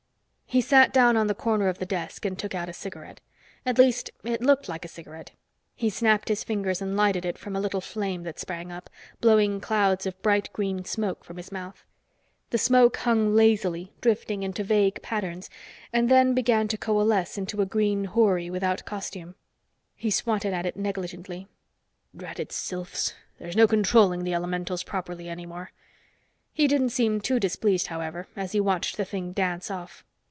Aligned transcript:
He 0.53 0.59
sat 0.59 0.91
down 0.91 1.15
on 1.15 1.27
the 1.27 1.33
corner 1.33 1.69
of 1.69 1.79
the 1.79 1.85
desk 1.85 2.25
and 2.25 2.37
took 2.37 2.53
out 2.53 2.67
a 2.67 2.73
cigarette. 2.73 3.21
At 3.65 3.77
least 3.77 4.09
it 4.25 4.41
looked 4.41 4.67
like 4.67 4.83
a 4.83 4.89
cigarette. 4.89 5.31
He 5.75 5.89
snapped 5.89 6.27
his 6.27 6.43
fingers 6.43 6.81
and 6.81 6.97
lighted 6.97 7.23
it 7.23 7.37
from 7.37 7.55
a 7.55 7.59
little 7.61 7.79
flame 7.79 8.23
that 8.23 8.37
sprang 8.37 8.69
up, 8.69 8.89
blowing 9.21 9.61
clouds 9.61 10.05
of 10.05 10.21
bright 10.21 10.51
green 10.51 10.83
smoke 10.83 11.23
from 11.23 11.37
his 11.37 11.53
mouth. 11.53 11.85
The 12.49 12.57
smoke 12.57 12.97
hung 12.97 13.33
lazily, 13.33 13.93
drifting 14.01 14.43
into 14.43 14.61
vague 14.61 15.01
patterns 15.01 15.49
and 15.93 16.09
then 16.09 16.33
began 16.33 16.67
to 16.67 16.77
coalesce 16.77 17.37
into 17.37 17.61
a 17.61 17.65
green 17.65 18.03
houri 18.07 18.49
without 18.49 18.83
costume. 18.83 19.35
He 19.95 20.11
swatted 20.11 20.53
at 20.53 20.65
it 20.65 20.75
negligently. 20.75 21.47
"Dratted 22.13 22.51
sylphs. 22.51 23.13
There's 23.39 23.55
no 23.55 23.67
controlling 23.67 24.25
the 24.25 24.33
elementals 24.33 24.83
properly 24.83 25.29
any 25.29 25.45
more." 25.45 25.71
He 26.51 26.67
didn't 26.67 26.89
seem 26.89 27.21
too 27.21 27.39
displeased, 27.39 27.87
however, 27.87 28.27
as 28.35 28.51
he 28.51 28.59
watched 28.59 28.97
the 28.97 29.05
thing 29.05 29.31
dance 29.31 29.71
off. 29.71 30.03